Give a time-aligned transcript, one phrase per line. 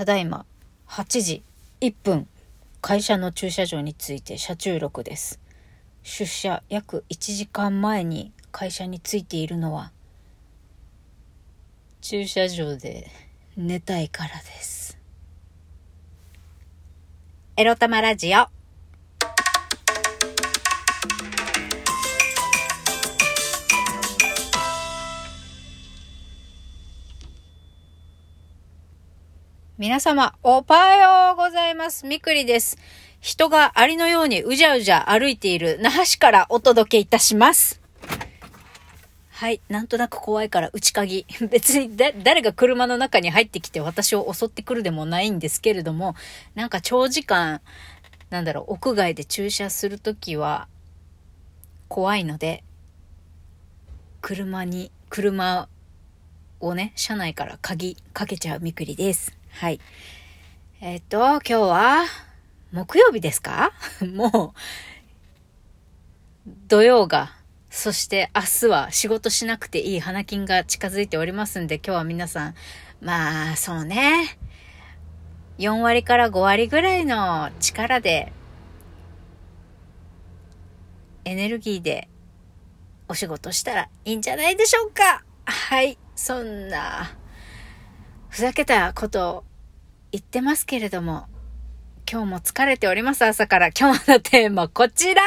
[0.00, 0.46] ただいま
[0.88, 1.42] 8時
[1.82, 2.26] 1分
[2.80, 5.38] 会社の駐車場について車中録です。
[6.02, 9.92] 出社約1時間前に会社に着いているのは
[12.00, 13.10] 駐車場で
[13.58, 14.96] 寝たいからです。
[17.56, 18.59] エロ玉ラジオ。
[29.80, 32.06] 皆様、おはようございます。
[32.06, 32.76] みくりです。
[33.18, 37.80] 人がアリのようにうじゃうじゃ歩いている那覇市からお届けいたします。
[39.30, 39.62] はい。
[39.70, 41.24] なんとなく怖いから内鍵。
[41.50, 46.14] 別にだ、誰が車の中に入ってきて私を襲ってくるでもないんですけれども、
[46.54, 47.62] なんか長時間、
[48.28, 50.68] なんだろう、屋外で駐車するときは
[51.88, 52.64] 怖いので、
[54.20, 55.70] 車に、車
[56.60, 59.39] をね、車内から鍵かけちゃうみくりです。
[59.50, 59.80] はい。
[60.80, 62.04] えっと、今日は、
[62.72, 63.72] 木曜日ですか？
[64.14, 64.54] も
[66.46, 67.32] う、土曜が、
[67.68, 72.54] そして明日は仕事しなくていい花金が近づいておりますんで、今日は皆さん、
[73.00, 74.38] まあ、そうね。
[75.58, 78.32] 4割から5割ぐらいの力で、
[81.24, 82.08] エネルギーで
[83.08, 87.14] お仕事したらいいんじゃないでしょうかはい、そんな、
[88.30, 89.44] ふざけたこと
[90.12, 91.26] 言ってますけれども、
[92.10, 93.70] 今日も疲れております、朝から。
[93.70, 95.22] 今日のテーマ、こちら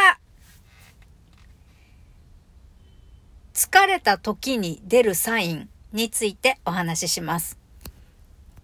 [3.53, 7.62] 疲れた時に出るサインについてお話しします。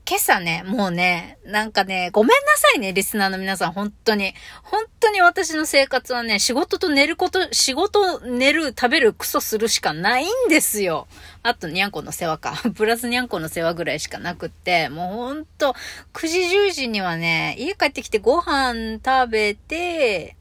[0.10, 4.34] 今朝ね、もうね、なんかね、ごめんなさいね、リスナーの皆さん、本当に。
[4.64, 11.06] 本当に私の生活はね、仕事と寝ること、仕事、寝る、食べる、クソするしかないんですよ。
[11.44, 12.60] あと、にゃんこの世話か。
[12.74, 15.76] プラスにゃんこの世話ぐらいしかなくって、もうほんと、
[16.14, 20.36] 9時10時にはね、家帰ってきてご飯食べて、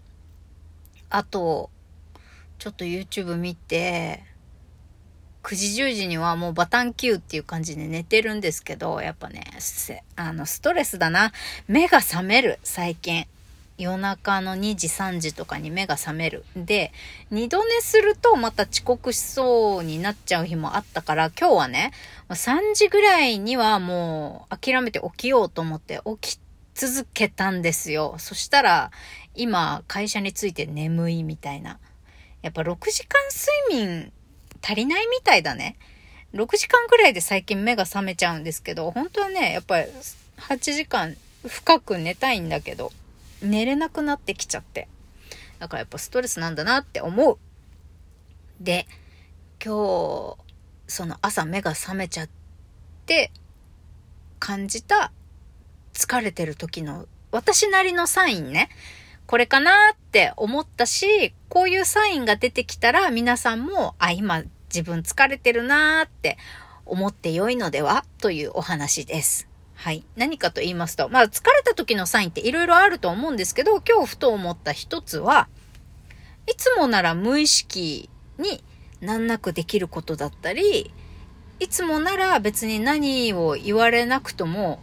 [1.10, 1.68] あと、
[2.58, 4.24] ちょっと YouTube 見て、
[5.48, 9.44] 9時10時にはもうバタンキューっていう感じで寝てるんですけど、やっぱね、
[10.14, 11.32] あの、ストレスだな。
[11.66, 13.26] 目が覚める、最近。
[13.78, 16.44] 夜中の2時3時とかに目が覚める。
[16.54, 16.92] で、
[17.30, 21.92] 二度寝するとまた遅刻しそうになっちゃう日もあったから、今日はね、
[22.28, 26.40] 3時ぐらいにはもう諦めて起きようと思って起き
[26.74, 28.16] 続けたんですよ。
[28.18, 28.90] そしたら、
[29.34, 31.78] 今会社に着いて眠いみたいな。
[32.42, 33.18] やっぱ6時間
[33.70, 34.12] 睡眠
[34.62, 35.76] 足りないみたいだね。
[36.34, 39.86] 6時間くらいで最近目が覚めちゃうんですけど、本当はね、やっぱり
[40.38, 42.92] 8時間深く寝たいんだけど、
[43.42, 44.88] 寝れなくなってきちゃって。
[45.58, 47.38] だからやっぱストレスなんだなって思う。
[48.60, 48.86] で、
[49.64, 50.36] 今日、
[50.86, 52.28] その朝目が覚めちゃっ
[53.06, 53.30] て
[54.38, 55.12] 感じた
[55.92, 58.68] 疲れてる時の私なりのサインね。
[59.28, 66.38] これかなって思ったし、こういうサインが出てきたら皆さんも、あ、今自分疲れてるなーって
[66.86, 69.46] 思って良いのではというお話です。
[69.74, 70.02] はい。
[70.16, 75.50] 何かと言いますと、まあ疲れた時のサインって色々あると思うんですけど、今日ふと思った一つは、
[76.46, 78.08] いつもなら無意識
[78.38, 78.64] に
[79.02, 80.90] 難なくできることだったり、
[81.60, 84.82] いつもなら別に何を言われなくとも、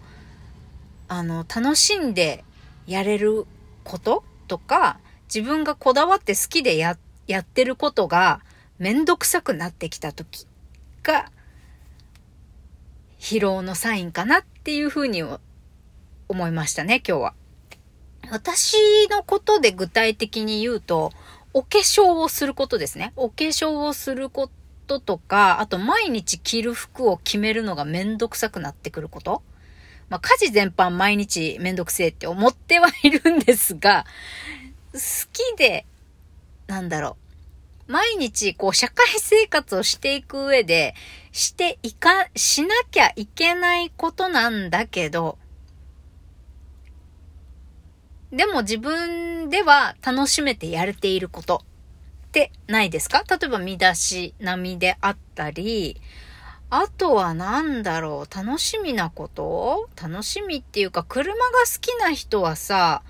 [1.07, 2.45] あの、楽しんで
[2.85, 3.47] やれる
[3.83, 5.00] こととか、
[5.33, 6.97] 自分がこだわって好きでや、
[7.28, 8.41] やってることが
[8.78, 10.47] めんどくさくなってきた時
[11.03, 11.31] が、
[13.19, 15.23] 疲労のサインかなっていうふうに
[16.28, 17.33] 思いましたね、今日は。
[18.31, 18.75] 私
[19.09, 21.12] のことで具体的に言うと、
[21.53, 23.13] お化粧をすることですね。
[23.16, 24.50] お化粧をするこ
[24.88, 29.41] ととか、あと毎日着る服を決めるのがめんどくさくなってくること。
[30.10, 34.06] まあ、家事全般毎日めんどくせえって思ってはいるんですが、
[34.94, 35.00] 好
[35.34, 35.86] きで、
[36.68, 37.18] なんだろ
[37.88, 37.92] う。
[37.92, 40.96] 毎日、こう、社会生活をしていく上で、
[41.32, 45.38] していか、しなきゃいけないことなんだけど、
[48.31, 51.63] でも自分では楽しめてやれていること
[52.28, 53.24] ってないですか？
[53.30, 56.01] 例えば見出し並みであったり、
[56.69, 58.35] あとは何だろう？
[58.35, 59.88] 楽しみなこと？
[60.01, 63.03] 楽しみっていうか、車が好きな人はさ、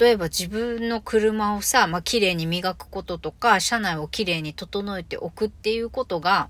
[0.00, 6.48] 例えば自分の車をさ、まあ、綺麗に磨くこととか、車内を綺麗に整えておくっていうことが、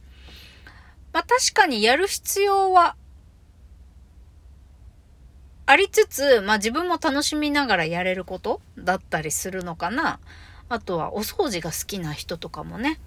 [1.12, 2.94] まあ、確かにやる必要は
[5.64, 10.20] ありつつ、まあ、自分も楽しみながらやれることだったりするのかな。
[10.68, 13.00] あとはお掃除が好きな人とかもね。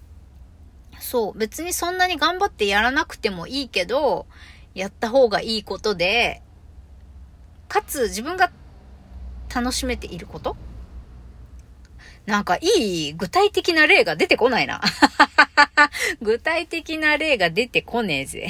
[1.00, 4.26] そう、別にそんなに頑張ってやらなくてもいいけど、
[4.74, 6.42] やった方がいいことで、
[7.68, 8.50] かつ自分が
[9.54, 10.56] 楽しめていること？
[12.26, 14.80] なんかいい具体的な例が出てこないな。
[16.20, 18.48] 具体的な例が出てこねえぜ。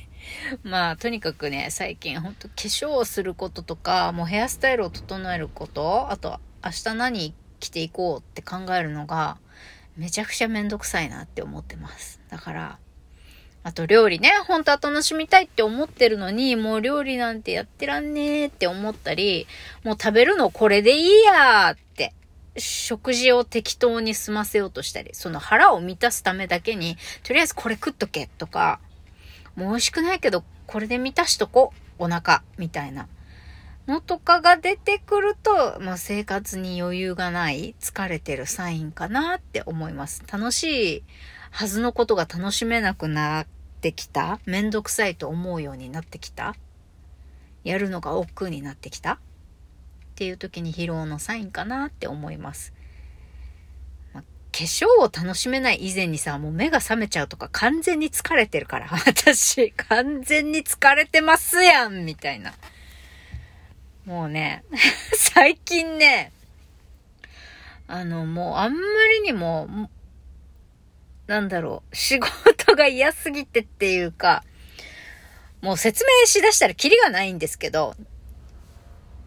[0.62, 9.38] まあ、とにかくね、最近ほんと化粧をすることとか、もうヘアスタイルを整えること、あと明日何着ていこうって考えるのが、
[10.00, 12.20] めちゃくちゃめんどくさいなって思ってます。
[12.30, 12.78] だから、
[13.62, 19.46] あと料理ね、本当は楽しみたいって思ってるのに、もう料理なんてやってらんねえって思ったり、
[19.84, 22.14] もう食べるのこれでいいやって、
[22.56, 28.80] 食事を適当に済ませようとしたり、その腹を満たすためだけに、とりあえずこれ食っとけとか、
[29.54, 33.06] もう美味しくないけど、これで満たしとこう、お腹、みたいな。
[33.90, 40.22] のとかが出てくると、まあ、生活に余裕がない、疲れてるサインかなって思います。
[40.30, 41.04] 楽しい
[41.50, 43.46] はずのことが楽しめなくなっ
[43.80, 46.54] てきためんどくさいと思うようになってきた
[47.64, 49.18] やるのが億劫になってきたっ
[50.14, 52.72] ていう時に疲労のサインかなって思います。
[54.12, 58.88] ま、化粧を楽しめない以前にさ、もう目が覚めちゃうとか完全に疲れてるから。
[59.06, 62.52] 私、完全に疲れてますやんみたいな。
[64.06, 64.64] もうね、
[65.16, 66.32] 最近ね、
[67.86, 68.78] あの、もうあんま
[69.14, 69.90] りにも、
[71.26, 74.42] なんだろう、仕事が嫌すぎてっていうか、
[75.60, 77.94] もう説明しだしたらキリがないんですけど、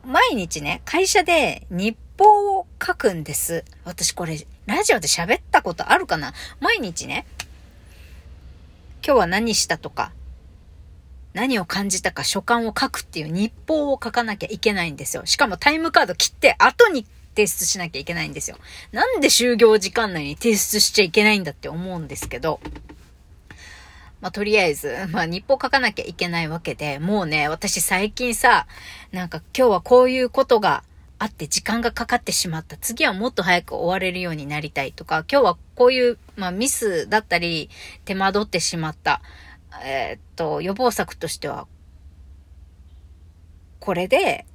[0.03, 3.63] 毎日ね、会社で日報を書くんです。
[3.85, 6.33] 私これ、ラジオで喋ったことあるかな？
[6.59, 7.25] 毎日ね、
[9.05, 10.11] 今日は何したとか、
[11.33, 15.25] 何を感じたか所感を書くっていう日報を書かなきゃいけないんですよ。
[15.25, 18.57] しかもタイムカード切って後に提出しなきゃいけないんですよ。
[18.91, 22.59] なんで就業時間内に提出しちゃいけないんだって思うんですけど、
[24.21, 28.67] まあ、とりあえず、まあ、日報書かなきゃいけないわけで、もうね、私最近さ、
[29.11, 30.83] なんか今日はこういうことが
[31.19, 32.77] あって時間がかかってしまった。
[32.77, 37.69] 次はもっと早く終われるようになりたいとか、今日はこういう、まあ、ミスだったり、
[38.05, 39.21] 手間取ってしまった。
[39.83, 41.67] えー、っと、予防策としては、
[43.79, 44.45] これで、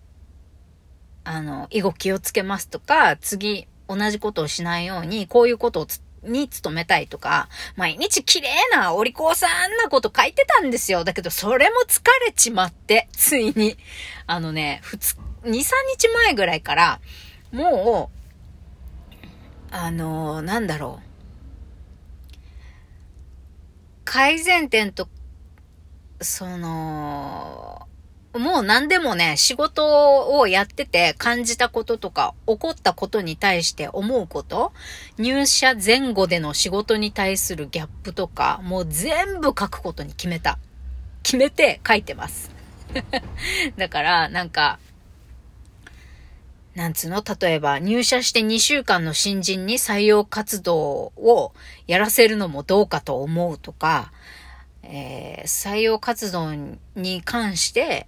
[1.25, 5.87] あの、以後気をつけますとか、次同じことをしないように、こういうことを
[6.23, 11.05] に努めたいとか、毎日綺麗なお利口さんなこと書いてたんですよ。
[11.05, 13.76] だけど、それも疲れちまって、ついに。
[14.26, 17.00] あのね、二日、2、3日前ぐらいから、
[17.53, 18.19] もう、
[19.71, 21.08] あのなんだろう。
[24.11, 25.07] 改善点と、
[26.23, 27.87] その、
[28.33, 34.73] もう何でもね、仕事をやってて感じたこととか、起こったことに対して思うこと、
[35.19, 40.59] 入社前後での仕事に対するギャップとか、もう全部書くことに決めた。
[41.23, 42.51] 決めて書いてます。
[43.77, 44.79] だから、なんか、
[46.79, 47.25] なんつうの？
[47.41, 50.79] 例えば、入社して2週間の新人に採用活動
[51.17, 51.53] を
[51.89, 54.13] やらせるのもどうかと思うとか、
[54.85, 56.55] えー、採用活動
[56.95, 58.07] に関して、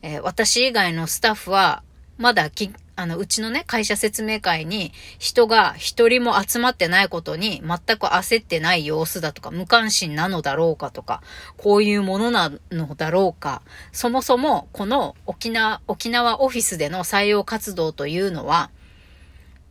[0.00, 1.82] えー、私以外のスタッフは、
[2.16, 11.22] まだき、あの、うちのね、会社説明会に人が一人も集まってないことに全く焦ってない様子だとか、無関心なのだろうかとか、
[11.56, 13.62] こういうものなのだろうか、
[13.92, 18.70] そもそもこの沖縄、沖縄オフィスでの採用活動というのは、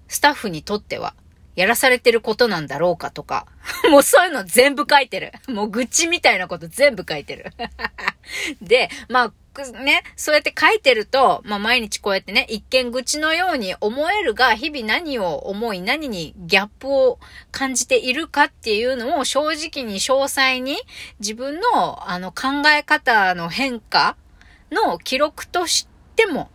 [0.10, 1.16] スタッフにとっては
[1.56, 3.48] やらされてることなんだろうかとか、
[3.92, 5.32] もうそういうの全部書いてる。
[5.48, 7.54] もう愚痴みたいなこと全部書いてる。
[8.62, 17.20] で、まあ、ね、そうやって書いてると、まあ毎日こうやってね、一見愚痴のように思えるが、日々何を思い、何にギャップを
[17.52, 20.78] 感じているかっていうのを正直に詳細に
[21.20, 24.18] 自分のあの考え方の変化
[24.72, 26.50] の記録としても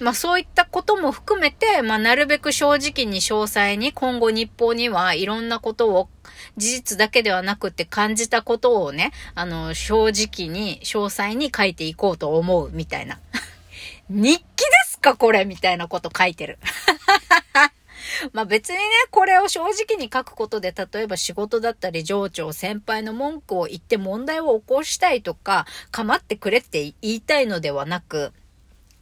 [0.00, 6.08] まあそういったことも含めて、まあなるべく正直に詳細に今後日報にはいろんなことを
[6.56, 13.18] 事実だけではなくて感じたことをね、あの正直に詳細に書いていこうと思うみたいな。
[14.08, 16.58] 日記ですかこれみたいなこと書いてる。
[18.32, 28.32] まあ別にね、これを正直に書くことで、例えば仕事だったり上長、先輩の文句を言って問題を起こしたいとか、構ってくれって言いたいのではなく、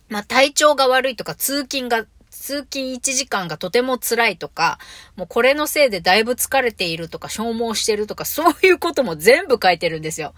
[0.09, 4.79] まあ、体調が悪いとか、通勤が、通勤1時間がとても辛いとか、
[5.17, 10.35] もうこれのせいでだいぶ疲れているとか、消耗してるとか、そういうことも全部書いてるんですよ。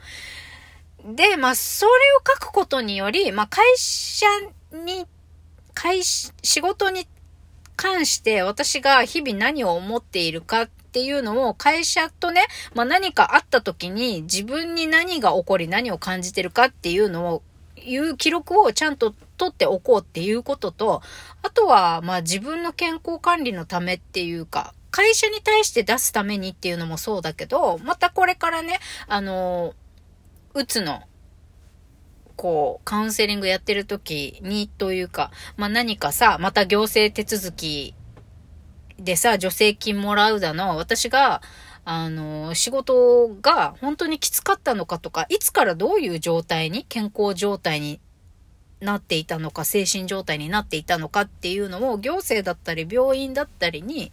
[1.04, 1.94] で、まあ、それを
[2.26, 4.26] 書くことにより、まあ、会社
[4.72, 5.06] に、
[5.74, 7.06] 会、仕事に
[7.76, 12.42] 関して私が日々何を思っているかっていうのを会社とね、
[12.74, 17.42] まあ、何かあった時に自分に何が起こり何を感じてるかっていうのを
[17.76, 21.00] いう記録をちゃんと取っておこうっていうことと、
[21.42, 28.78] あとは、まあ自分の健康管理のためっていうか、会社に対して出すためにっていうのもそうだけど、またこれからね、
[29.08, 29.72] あの、
[30.52, 31.04] うつの、
[32.36, 37.94] こう、カウンセリングやってる時にというか、まあ何かさ、また行政手続き
[38.98, 41.40] でさ、助成金もらうだの、私が、
[41.86, 48.00] あの、仕事が本当にきつかったのかとか、いつからどういう状態に、健康状態に
[48.80, 54.12] なっていたのか、精神状態になっていたのかっていうのを、行政だったり病院だったりに、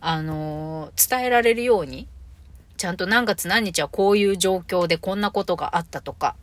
[0.00, 2.06] あの、伝えられるように、
[2.76, 6.36] ちゃんと何月何日はこういう状況でこんなことがあったとか、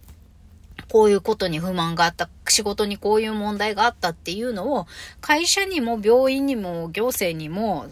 [0.89, 4.87] こういうことに不満があった、仕事にこういう問題があったっていうのを、
[5.21, 7.87] 会社にも病院にも行政にも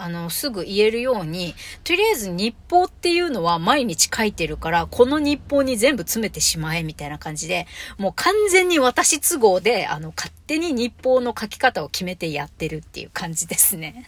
[0.00, 7.66] あの、すぐ言えるように、とりあえず日報っていうのは毎日書いてるから、この日報に全部詰めてしまえ、みたいな感じで、
[7.98, 14.06] もう完全に私都合で、あの、勝手に日報の書き方を決めてやってるっていう感じですね。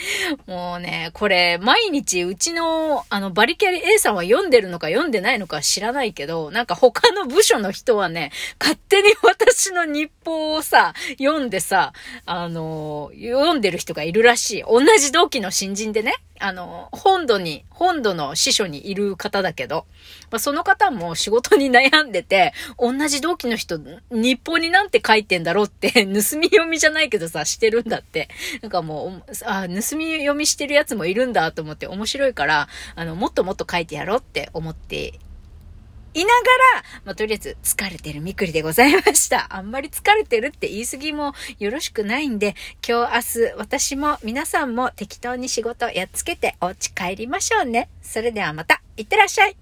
[0.46, 11.92] もうね、これ、毎日うちの、あの、バリキャリ A さんは読んでるのか読んでないのか知らないけど、なんか他の部署の人はね、勝手に私の日報をさ、読んでさ、
[12.26, 14.62] あの、読んでる人がいるらしい。
[14.62, 19.86] 同じ同期の新人でね、あの、本土に、本土の司書にいる方だけど、
[20.30, 23.78] まあ、その方も仕事に悩んでて、同じ同期の人、
[24.10, 28.28] 日報になんて書いてんだろうって、 盗み読みじゃないけどさ、してるんだって。
[28.60, 35.14] なんかもう、あ、盗み読みしてるやつもいるんだと思って面白いから、あの、もっともっと書いてやろうって思って
[36.14, 36.32] いなが
[36.76, 39.46] ら、まあ、とりあえず疲れてるみくりでございました。
[39.54, 42.54] あんまり疲れてるって言い過ぎもよろしくないんで、
[42.86, 47.88] 今日明日私も皆さんも適当に仕事やっつけてお家帰りましょうね。
[48.02, 49.56] それではまた、いってらっしゃい。